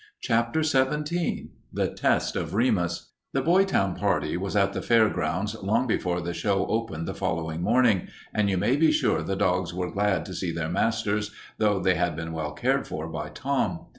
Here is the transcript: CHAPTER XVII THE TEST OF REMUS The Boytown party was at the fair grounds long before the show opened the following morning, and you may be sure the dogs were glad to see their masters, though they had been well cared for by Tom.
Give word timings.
CHAPTER 0.19 0.63
XVII 0.63 1.51
THE 1.71 1.89
TEST 1.89 2.35
OF 2.35 2.55
REMUS 2.55 3.11
The 3.33 3.43
Boytown 3.43 3.93
party 3.95 4.35
was 4.35 4.55
at 4.55 4.73
the 4.73 4.81
fair 4.81 5.07
grounds 5.09 5.53
long 5.61 5.85
before 5.85 6.21
the 6.21 6.33
show 6.33 6.65
opened 6.65 7.07
the 7.07 7.13
following 7.13 7.61
morning, 7.61 8.07
and 8.33 8.49
you 8.49 8.57
may 8.57 8.77
be 8.77 8.91
sure 8.91 9.21
the 9.21 9.35
dogs 9.35 9.75
were 9.75 9.91
glad 9.91 10.25
to 10.25 10.33
see 10.33 10.51
their 10.51 10.69
masters, 10.69 11.29
though 11.59 11.79
they 11.79 11.93
had 11.93 12.15
been 12.15 12.33
well 12.33 12.53
cared 12.53 12.87
for 12.87 13.07
by 13.07 13.29
Tom. 13.29 13.81